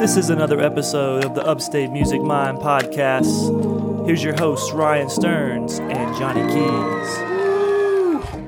[0.00, 4.06] This is another episode of the Upstate Music Mind podcast.
[4.06, 7.29] Here's your hosts, Ryan Stearns and Johnny Keys.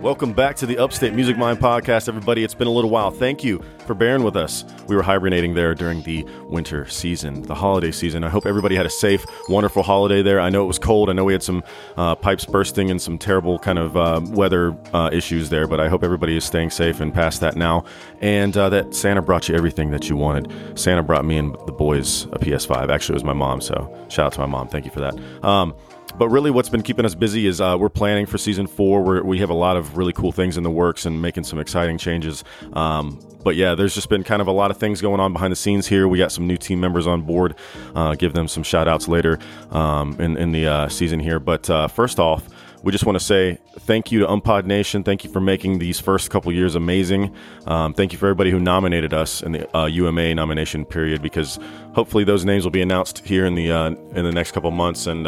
[0.03, 2.43] Welcome back to the Upstate Music Mind podcast, everybody.
[2.43, 3.13] It's been a little while.
[3.13, 4.65] Thank you for bearing with us.
[4.89, 8.25] We were hibernating there during the winter season, the holiday season.
[8.25, 10.41] I hope everybody had a safe, wonderful holiday there.
[10.41, 11.09] I know it was cold.
[11.09, 11.63] I know we had some
[11.97, 15.89] uh, pipes bursting and some terrible kind of uh, weather uh, issues there, but I
[15.89, 17.85] hope everybody is staying safe and past that now.
[18.21, 20.53] And uh, that Santa brought you everything that you wanted.
[20.77, 22.91] Santa brought me and the boys a PS5.
[22.93, 24.67] Actually, it was my mom, so shout out to my mom.
[24.67, 25.17] Thank you for that.
[25.45, 25.77] Um,
[26.19, 29.03] but really, what's been keeping us busy is uh, we're planning for season four.
[29.03, 31.59] Where we have a lot of really cool things in the works and making some
[31.59, 32.45] exciting changes.
[32.73, 35.53] Um, but yeah, there's just been kind of a lot of things going on behind
[35.53, 36.07] the scenes here.
[36.09, 37.57] We got some new team members on board.
[37.95, 39.39] Uh, give them some shout outs later
[39.71, 41.41] um, in, in the uh, season here.
[41.41, 42.49] But uh, first off,
[42.83, 45.05] we just want to say thank you to UMMPod Nation.
[45.05, 47.35] Thank you for making these first couple years amazing.
[47.67, 51.61] Um, thank you for everybody who nominated us in the uh, UMA nomination period because
[51.95, 55.07] hopefully those names will be announced here in the uh, in the next couple months
[55.07, 55.27] and.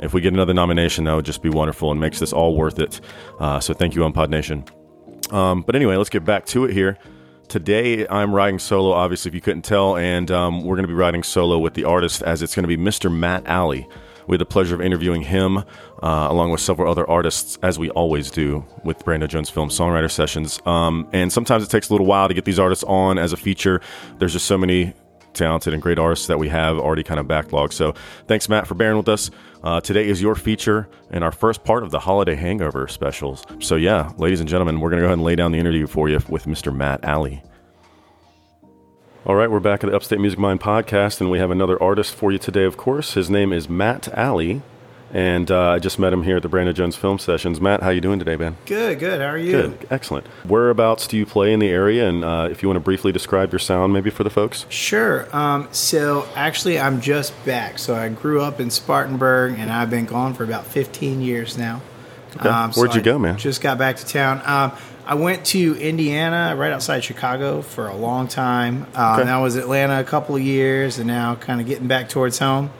[0.00, 2.78] If we get another nomination, that would just be wonderful and makes this all worth
[2.78, 3.00] it.
[3.38, 4.64] Uh, so thank you, UMMPod Nation.
[5.30, 6.98] Um, but anyway, let's get back to it here.
[7.48, 10.94] Today, I'm riding solo, obviously, if you couldn't tell, and um, we're going to be
[10.94, 13.12] riding solo with the artist as it's going to be Mr.
[13.12, 13.88] Matt Alley.
[14.26, 15.62] We had the pleasure of interviewing him uh,
[16.02, 20.60] along with several other artists, as we always do with Brando Jones Film Songwriter Sessions.
[20.66, 23.36] Um, and sometimes it takes a little while to get these artists on as a
[23.36, 23.80] feature.
[24.18, 24.94] There's just so many
[25.36, 27.72] talented and great artists that we have already kind of backlogged.
[27.72, 27.94] So
[28.26, 29.30] thanks, Matt, for bearing with us.
[29.62, 33.44] Uh, today is your feature and our first part of the holiday hangover specials.
[33.60, 35.86] So yeah, ladies and gentlemen, we're going to go ahead and lay down the interview
[35.86, 36.74] for you with Mr.
[36.74, 37.42] Matt Alley.
[39.26, 42.14] All right, we're back at the Upstate Music Mind podcast, and we have another artist
[42.14, 43.14] for you today, of course.
[43.14, 44.62] His name is Matt Alley,
[45.12, 47.60] and uh, I just met him here at the Brandon Jones Film Sessions.
[47.60, 48.56] Matt, how you doing today, man?
[48.66, 49.20] Good, good.
[49.20, 49.52] How are you?
[49.52, 50.26] Good, excellent.
[50.44, 53.52] Whereabouts do you play in the area, and uh, if you want to briefly describe
[53.52, 54.66] your sound, maybe for the folks?
[54.68, 55.28] Sure.
[55.34, 57.78] Um, so actually, I'm just back.
[57.78, 61.80] So I grew up in Spartanburg, and I've been gone for about 15 years now.
[62.36, 62.48] Okay.
[62.48, 63.38] Um, Where'd you I go, man?
[63.38, 64.42] Just got back to town.
[64.44, 64.72] Um,
[65.06, 68.86] I went to Indiana, right outside Chicago, for a long time.
[68.94, 69.20] Um, Okay.
[69.22, 72.38] And I was Atlanta a couple of years, and now kind of getting back towards
[72.40, 72.70] home.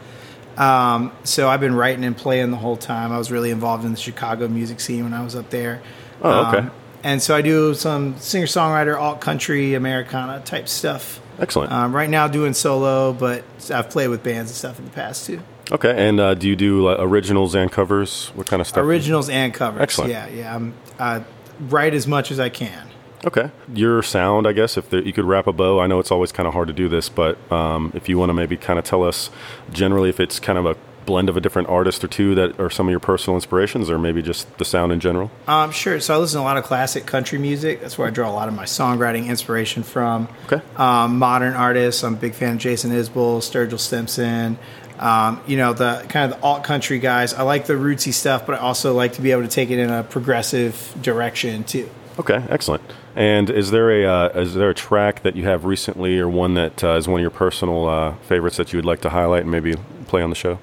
[0.57, 3.13] Um, so I've been writing and playing the whole time.
[3.13, 5.83] I was really involved in the Chicago music scene when I was up there.
[6.23, 6.59] Oh, okay.
[6.59, 6.71] Um,
[7.03, 11.21] and so I do some singer songwriter, alt country, Americana type stuff.
[11.39, 11.71] Excellent.
[11.71, 15.27] Um, right now doing solo, but I've played with bands and stuff in the past
[15.27, 15.41] too.
[15.71, 18.29] okay, and uh, do you do like, originals and covers?
[18.35, 18.83] What kind of stuff?
[18.85, 19.83] Originals and covers.
[19.83, 20.11] Excellent.
[20.11, 20.55] Yeah, yeah.
[20.55, 21.23] I'm, I
[21.61, 22.89] write as much as I can.
[23.25, 25.81] Okay, your sound, I guess, if there, you could wrap a bow.
[25.81, 28.31] I know it's always kind of hard to do this, but um, if you want
[28.31, 29.31] to maybe kind of tell us
[29.73, 32.69] generally if it's kind of a blend of a different artist or two that are
[32.69, 35.31] some of your personal inspirations, or maybe just the sound in general.
[35.47, 36.01] Um, sure.
[36.01, 37.81] So I listen to a lot of classic country music.
[37.81, 40.29] That's where I draw a lot of my songwriting inspiration from.
[40.47, 40.61] Okay.
[40.77, 42.03] Um, modern artists.
[42.05, 44.59] I'm a big fan of Jason Isbell, Sturgill Simpson.
[44.99, 47.35] Um, you know the kind of the alt country guys.
[47.35, 49.79] I like the rootsy stuff, but I also like to be able to take it
[49.79, 51.89] in a progressive direction too.
[52.19, 52.83] Okay, excellent.
[53.17, 56.53] And is there a uh, is there a track that you have recently, or one
[56.55, 59.43] that uh, is one of your personal uh, favorites that you would like to highlight
[59.43, 59.75] and maybe
[60.07, 60.59] play on the show?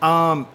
[0.00, 0.46] Um,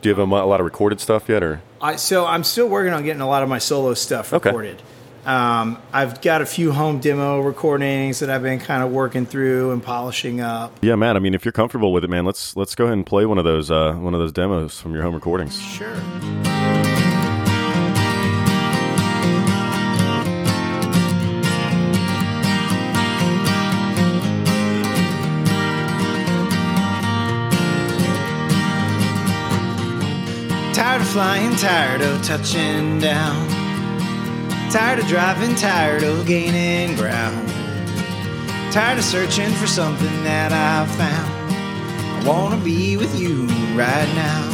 [0.00, 2.68] do you have a, a lot of recorded stuff yet, or I, so I'm still
[2.68, 4.50] working on getting a lot of my solo stuff Okay.
[4.50, 4.80] recorded.
[5.26, 9.72] Um, I've got a few home demo recordings that I've been kind of working through
[9.72, 10.78] and polishing up.
[10.82, 11.16] yeah, Matt?
[11.16, 13.38] I mean, if you're comfortable with it, man, let's let's go ahead and play one
[13.38, 15.58] of those uh, one of those demos from your home recordings.
[15.60, 15.96] Sure.
[30.94, 33.48] Tired of flying, tired of touching down.
[34.70, 37.48] Tired of driving, tired of gaining ground.
[38.72, 41.32] Tired of searching for something that I've found.
[41.50, 43.44] I wanna be with you
[43.74, 44.44] right now.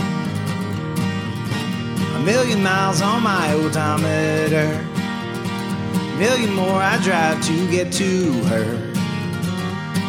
[2.17, 4.83] A million miles on my odometer.
[5.93, 8.93] A million more I drive to get to her.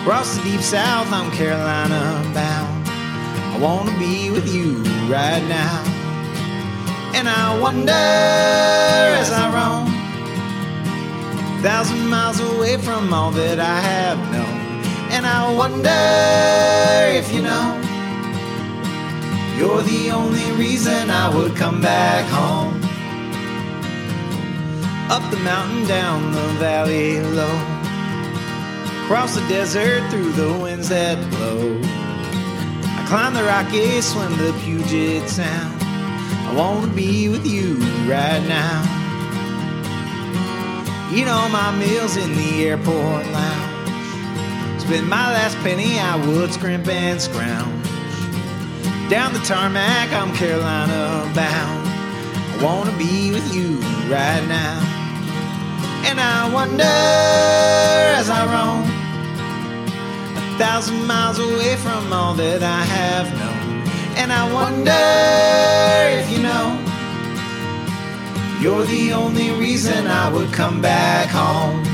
[0.03, 2.87] Across the deep south, I'm Carolina bound.
[2.87, 4.77] I wanna be with you
[5.11, 6.00] right now.
[7.13, 9.87] And I wonder as I roam,
[11.61, 14.61] thousand miles away from all that I have known.
[15.11, 15.89] And I wonder
[17.19, 17.77] if you know,
[19.57, 22.81] you're the only reason I would come back home.
[25.11, 27.57] Up the mountain, down the valley low,
[29.03, 31.77] across the desert, through the winds that blow.
[32.83, 35.80] I climb the Rockies, swim the Puget Sound.
[36.51, 37.75] I wanna be with you
[38.11, 38.83] right now.
[41.13, 44.81] Eat all my meals in the airport lounge.
[44.81, 47.87] spend my last penny, I would scrimp and scrounge.
[49.09, 51.87] Down the tarmac, I'm Carolina bound.
[51.87, 53.77] I wanna be with you
[54.11, 54.77] right now.
[56.03, 56.83] And I wonder
[58.19, 58.83] as I roam
[60.35, 63.50] a thousand miles away from all that I have known.
[64.17, 64.91] And I wonder
[66.19, 66.77] if you know
[68.61, 71.90] you're the only reason I would come back home.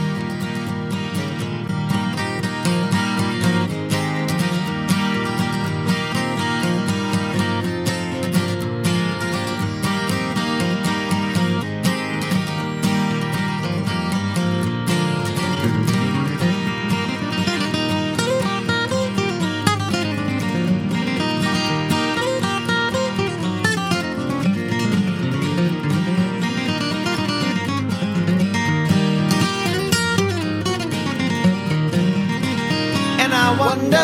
[33.48, 33.96] I wonder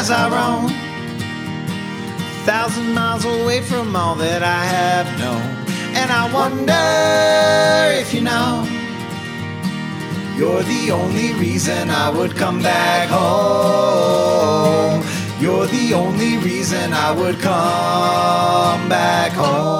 [0.00, 5.42] as I roam a thousand miles away from all that I have known.
[6.00, 6.72] And I wonder
[8.00, 8.66] if you know
[10.38, 15.04] you're the only reason I would come back home.
[15.38, 19.73] You're the only reason I would come back home.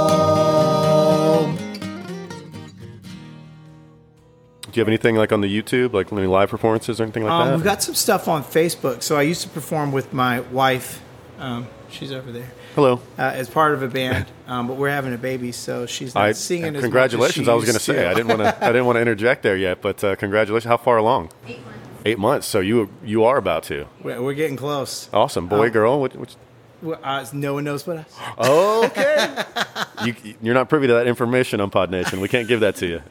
[4.74, 7.32] Do you have anything like on the YouTube, like any live performances or anything like
[7.32, 7.54] Um, that?
[7.54, 9.04] we've got some stuff on Facebook.
[9.04, 11.00] So I used to perform with my wife.
[11.38, 12.50] Um, she's over there.
[12.74, 12.94] Hello.
[13.16, 16.24] uh, as part of a band, um, but we're having a baby, so she's not
[16.24, 17.36] I, singing as congratulations.
[17.38, 18.64] much as I was going to say I didn't want to.
[18.64, 20.68] I didn't want to interject there yet, but uh, congratulations.
[20.68, 21.30] How far along?
[21.46, 21.78] Eight months.
[22.04, 22.46] Eight months.
[22.48, 23.86] So you you are about to.
[24.02, 25.08] We're, we're getting close.
[25.12, 26.00] Awesome, boy, Um, girl.
[26.00, 26.34] What, what,
[26.82, 28.12] Well, Uh, no one knows but us.
[28.40, 29.44] okay.
[30.04, 32.20] you, you're not privy to that information on Pod Nation.
[32.20, 33.02] We can't give that to you.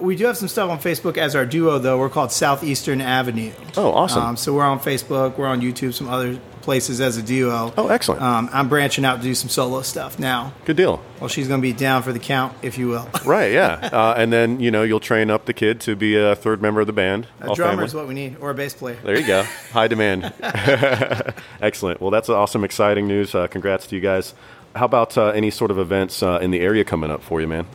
[0.08, 1.98] We do have some stuff on Facebook as our duo, though.
[1.98, 3.52] We're called Southeastern Avenue.
[3.76, 4.22] Oh, awesome.
[4.22, 5.36] Um, so we're on Facebook.
[5.38, 5.92] We're on YouTube.
[5.94, 7.72] Some other places as a duo.
[7.76, 8.20] Oh, excellent.
[8.22, 10.52] Um, I'm branching out to do some solo stuff now.
[10.66, 11.02] Good deal.
[11.18, 13.08] Well, she's going to be down for the count, if you will.
[13.24, 13.52] Right.
[13.52, 13.90] Yeah.
[13.92, 16.80] Uh, and then you know you'll train up the kid to be a third member
[16.80, 17.26] of the band.
[17.40, 17.84] A drummer family.
[17.86, 18.96] is what we need, or a bass player.
[19.02, 19.42] There you go.
[19.72, 20.32] High demand.
[21.60, 22.00] Excellent.
[22.00, 23.34] Well, that's awesome, exciting news.
[23.34, 24.34] Uh, congrats to you guys.
[24.74, 27.46] How about uh, any sort of events uh, in the area coming up for you,
[27.48, 27.66] man?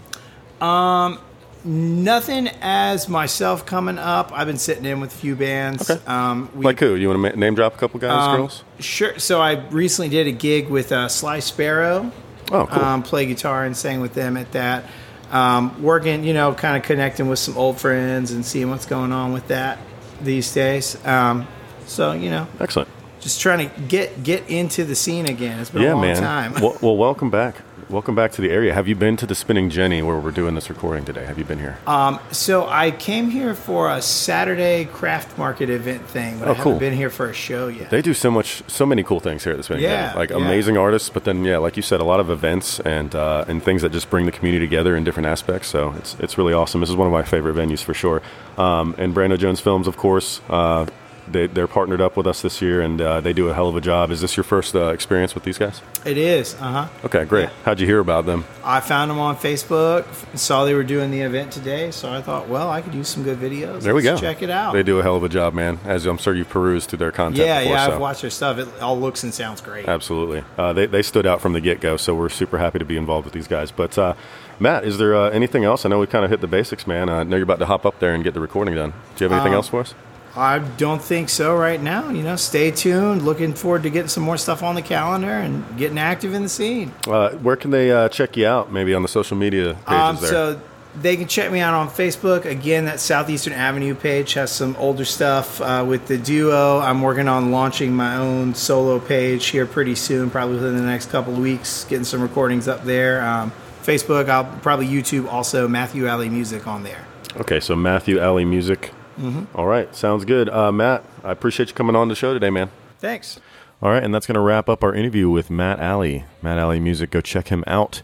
[0.61, 1.19] Um,
[1.65, 4.31] Nothing as myself coming up.
[4.33, 5.89] I've been sitting in with a few bands.
[5.89, 6.05] Okay.
[6.05, 6.95] Um, we, Like who?
[6.95, 8.63] You want to ma- name drop a couple guys, Um, girls?
[8.79, 9.17] Sure.
[9.17, 12.11] So I recently did a gig with uh, Sly Sparrow.
[12.51, 12.83] Oh, cool.
[12.83, 14.83] Um, play guitar and sang with them at that.
[15.31, 19.13] Um, working, you know, kind of connecting with some old friends and seeing what's going
[19.13, 19.79] on with that
[20.21, 20.97] these days.
[21.05, 21.47] Um,
[21.85, 22.89] so you know, Excellent.
[23.23, 25.59] Just trying to get get into the scene again.
[25.59, 26.15] It's been Yeah, a long man.
[26.17, 26.53] time.
[26.61, 27.55] well, well, welcome back.
[27.89, 28.73] Welcome back to the area.
[28.73, 31.25] Have you been to the Spinning Jenny where we're doing this recording today?
[31.25, 31.77] Have you been here?
[31.85, 36.53] Um, so I came here for a Saturday craft market event thing, but Oh, I
[36.55, 36.79] haven't cool.
[36.79, 37.89] been here for a show yet.
[37.91, 40.17] They do so much, so many cool things here at the Spinning Yeah, Jenny.
[40.17, 40.37] Like yeah.
[40.37, 43.61] amazing artists, but then yeah, like you said, a lot of events and uh, and
[43.61, 45.67] things that just bring the community together in different aspects.
[45.67, 46.79] So it's it's really awesome.
[46.81, 48.21] This is one of my favorite venues for sure.
[48.57, 50.41] Um, and Brando Jones Films, of course.
[50.49, 50.87] Uh,
[51.27, 53.75] they, they're partnered up with us this year, and uh, they do a hell of
[53.75, 54.11] a job.
[54.11, 55.81] Is this your first uh, experience with these guys?
[56.05, 56.53] it is.
[56.55, 56.87] Uh huh.
[57.05, 57.49] Okay, great.
[57.63, 58.43] How'd you hear about them?
[58.63, 60.05] I found them on Facebook,
[60.37, 63.23] saw they were doing the event today, so I thought, well, I could use some
[63.23, 63.81] good videos.
[63.81, 64.27] There we Let's go.
[64.27, 64.73] Check it out.
[64.73, 65.79] They do a hell of a job, man.
[65.85, 67.37] As I'm sure you've perused through their content.
[67.47, 67.93] Yeah, before, yeah, so.
[67.93, 68.57] I've watched their stuff.
[68.57, 69.87] It all looks and sounds great.
[69.87, 70.43] Absolutely.
[70.57, 72.97] Uh, they, they stood out from the get go, so we're super happy to be
[72.97, 73.71] involved with these guys.
[73.71, 74.13] But, uh,
[74.59, 75.85] Matt, is there uh, anything else?
[75.85, 77.07] I know we kind of hit the basics, man.
[77.09, 78.91] I know you're about to hop up there and get the recording done.
[79.15, 79.93] Do you have anything Um, else for us?
[80.35, 82.09] I don't think so right now.
[82.09, 83.21] You know, stay tuned.
[83.23, 86.49] Looking forward to getting some more stuff on the calendar and getting active in the
[86.49, 86.91] scene.
[87.07, 88.71] Uh, where can they uh, check you out?
[88.71, 90.29] Maybe on the social media pages Um, there.
[90.29, 90.61] so
[90.99, 92.45] they can check me out on Facebook.
[92.45, 96.79] Again, that Southeastern Avenue page has some older stuff uh, with the duo.
[96.79, 101.09] I'm working on launching my own solo page here pretty soon, probably within the next
[101.11, 103.23] couple of weeks, getting some recordings up there.
[103.23, 103.51] Um,
[103.83, 107.05] Facebook, I'll probably YouTube also Matthew Alley Music on there.
[107.37, 108.91] okay, so Matthew Alley Music.
[109.17, 109.57] Mm-hmm.
[109.57, 110.49] All right, sounds good.
[110.49, 112.69] Uh, Matt, I appreciate you coming on the show today, man.
[112.99, 113.39] Thanks.
[113.81, 116.25] All right, and that's going to wrap up our interview with Matt Alley.
[116.41, 118.01] Matt Alley Music, go check him out.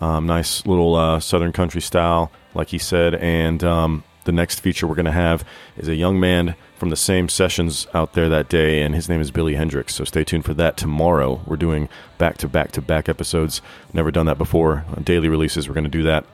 [0.00, 3.14] Um, nice little uh, Southern country style, like he said.
[3.16, 5.44] And um, the next feature we're going to have
[5.76, 9.20] is a young man from the same sessions out there that day, and his name
[9.20, 9.94] is Billy Hendricks.
[9.94, 11.40] So stay tuned for that tomorrow.
[11.46, 13.60] We're doing back to back to back episodes.
[13.92, 14.84] Never done that before.
[15.02, 16.24] Daily releases, we're going to do that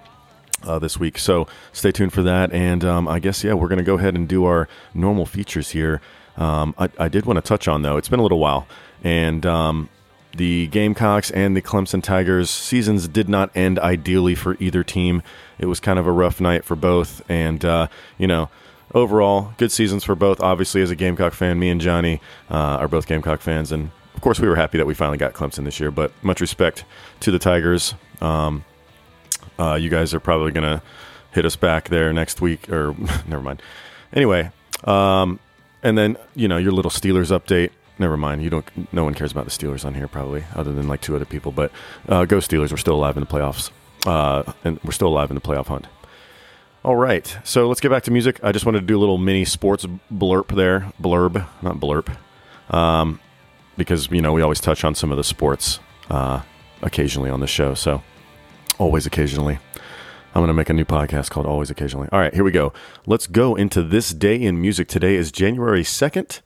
[0.65, 1.19] uh, this week.
[1.19, 2.53] So stay tuned for that.
[2.53, 5.71] And um, I guess, yeah, we're going to go ahead and do our normal features
[5.71, 6.01] here.
[6.37, 8.67] Um, I, I did want to touch on, though, it's been a little while.
[9.03, 9.89] And um,
[10.37, 15.23] the Gamecocks and the Clemson Tigers seasons did not end ideally for either team.
[15.59, 17.23] It was kind of a rough night for both.
[17.31, 17.87] And, uh,
[18.19, 18.49] you know,
[18.95, 20.41] overall, good seasons for both.
[20.41, 24.21] Obviously, as a Gamecock fan, me and Johnny uh, are both Gamecock fans, and of
[24.21, 25.91] course, we were happy that we finally got Clemson this year.
[25.91, 26.85] But much respect
[27.21, 27.95] to the Tigers.
[28.21, 28.65] Um,
[29.59, 30.83] uh, you guys are probably going to
[31.33, 32.95] hit us back there next week, or
[33.27, 33.63] never mind.
[34.13, 34.51] Anyway,
[34.85, 35.39] um,
[35.83, 37.71] and then you know your little Steelers update.
[37.99, 38.43] Never mind.
[38.43, 38.93] You don't.
[38.93, 41.53] No one cares about the Steelers on here, probably, other than like two other people.
[41.53, 41.71] But
[42.09, 42.71] uh, go Steelers.
[42.71, 43.71] We're still alive in the playoffs,
[44.07, 45.87] uh, and we're still alive in the playoff hunt.
[46.85, 48.41] All right, so let's get back to music.
[48.43, 52.15] I just wanted to do a little mini sports blurb there, blurb, not blurb,
[52.69, 53.21] um,
[53.79, 55.81] because you know we always touch on some of the sports
[56.11, 56.43] uh,
[56.83, 57.73] occasionally on the show.
[57.73, 58.03] So
[58.79, 59.59] always occasionally.
[60.35, 62.09] I'm going to make a new podcast called Always Occasionally.
[62.11, 62.73] All right, here we go.
[63.07, 64.89] Let's go into this day in music.
[64.89, 66.41] Today is January 2nd,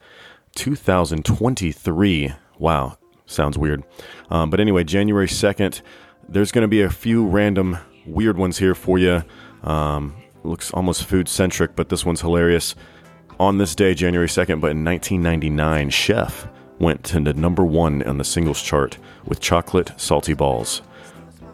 [0.53, 2.33] 2023.
[2.59, 3.83] Wow, sounds weird.
[4.29, 5.81] Um, but anyway, January 2nd,
[6.27, 9.23] there's going to be a few random weird ones here for you.
[9.63, 12.75] Um, looks almost food centric, but this one's hilarious.
[13.39, 18.23] On this day, January 2nd, but in 1999, Chef went to number one on the
[18.23, 20.83] singles chart with Chocolate Salty Balls.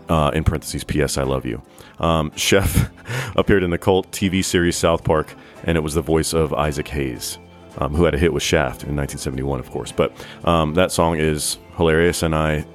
[0.07, 1.17] Uh, in parentheses, P.S.
[1.17, 1.61] I love you.
[1.99, 2.91] Um, Chef
[3.35, 5.33] appeared in the cult TV series South Park,
[5.63, 7.39] and it was the voice of Isaac Hayes
[7.77, 9.91] um, who had a hit with Shaft in 1971, of course.
[9.91, 12.65] But um, that song is hilarious, and I,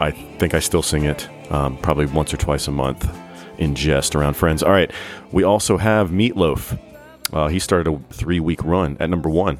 [0.00, 3.08] I think I still sing it um, probably once or twice a month
[3.58, 4.62] in jest around friends.
[4.62, 4.90] All right,
[5.30, 6.78] we also have Meatloaf.
[7.32, 9.58] Uh, he started a three-week run at number one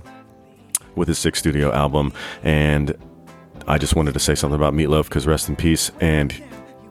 [0.95, 2.13] with his sixth studio album,
[2.43, 2.95] and
[3.67, 6.33] I just wanted to say something about Meatloaf because rest in peace, and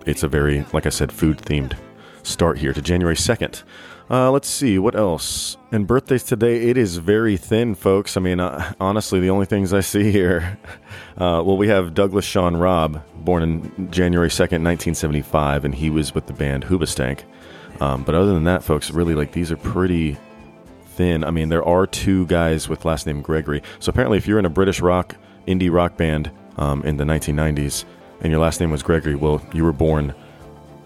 [0.06, 1.78] it's a very, like I said, food-themed
[2.24, 3.64] start here to January 2nd.
[4.10, 5.56] Uh, let's see what else.
[5.72, 8.18] And birthdays today, it is very thin, folks.
[8.18, 10.58] I mean, uh, honestly, the only things I see here.
[11.18, 16.16] Uh, well, we have Douglas Sean Robb, born in January 2nd, 1975, and he was
[16.16, 17.20] with the band Hoobastank.
[17.80, 20.18] Um, but other than that, folks, really, like, these are pretty
[20.84, 21.24] thin.
[21.24, 23.62] I mean, there are two guys with last name Gregory.
[23.80, 25.16] So apparently, if you're in a British rock,
[25.48, 27.86] indie rock band um, in the 1990s,
[28.22, 30.14] and your last name was Gregory, well, you were born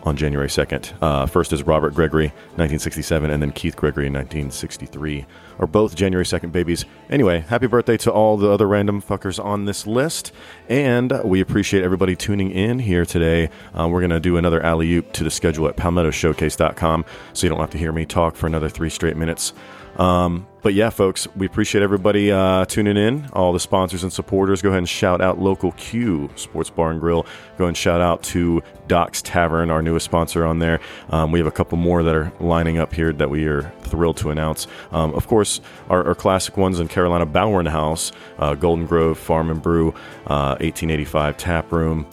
[0.06, 0.94] on January 2nd.
[1.02, 2.28] Uh, first is Robert Gregory,
[2.58, 5.26] 1967, and then Keith Gregory, in 1963,
[5.60, 6.86] are both January 2nd babies.
[7.10, 10.32] Anyway, happy birthday to all the other random fuckers on this list,
[10.70, 13.50] and we appreciate everybody tuning in here today.
[13.74, 17.50] Uh, we're going to do another alley oop to the schedule at palmettoshowcase.com so you
[17.50, 19.54] don't have to hear me talk for another three straight minutes.
[19.98, 23.30] Um, but yeah, folks, we appreciate everybody uh, tuning in.
[23.34, 24.64] All the sponsors and supporters.
[24.64, 27.28] Go ahead and shout out Local Q Sports Bar and Grill.
[27.60, 30.80] Go and shout out to Doc's Tavern, our newest sponsor on there.
[31.12, 34.18] Um, we have a couple more that are lining up here that we are thrilled
[34.18, 34.66] to announce.
[34.92, 39.52] Um, of course, our, our, classic ones in Carolina, Bowen House, uh, Golden Grove Farm
[39.52, 39.90] and Brew,
[40.26, 42.08] uh, 1885 Tap Room.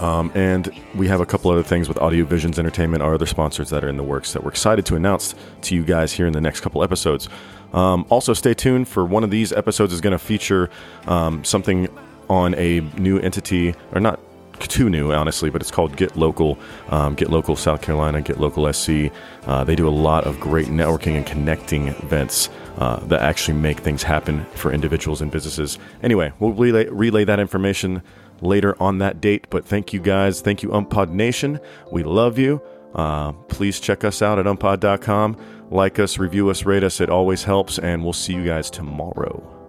[0.00, 3.70] Um, and we have a couple other things with Audio Visions Entertainment, our other sponsors
[3.70, 6.32] that are in the works that we're excited to announce to you guys here in
[6.32, 7.28] the next couple episodes.
[7.72, 10.70] Um, also, stay tuned for one of these episodes is going to feature
[11.06, 11.88] um, something
[12.28, 14.20] on a new entity, or not
[14.58, 16.58] too new, honestly, but it's called Get Local.
[16.88, 19.10] Um, Get Local South Carolina, Get Local SC.
[19.46, 23.80] Uh, they do a lot of great networking and connecting events uh, that actually make
[23.80, 25.78] things happen for individuals and businesses.
[26.02, 28.02] Anyway, we'll relay, relay that information
[28.42, 29.46] later on that date.
[29.50, 30.40] But thank you guys.
[30.40, 31.60] Thank you, UMMPod Nation.
[31.90, 32.60] We love you.
[32.94, 35.36] Uh, please check us out at umpod.com.
[35.70, 37.00] Like us, review us, rate us.
[37.00, 37.78] It always helps.
[37.78, 39.61] And we'll see you guys tomorrow.